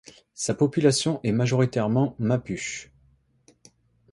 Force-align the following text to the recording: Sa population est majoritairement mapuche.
Sa 0.33 0.55
population 0.55 1.19
est 1.21 1.31
majoritairement 1.31 2.15
mapuche. 2.17 2.91